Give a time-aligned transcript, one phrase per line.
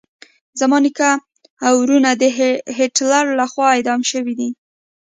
[0.59, 1.09] زما نیکه
[1.65, 2.23] او ورونه د
[2.77, 4.49] هټلر لخوا اعدام شويدي.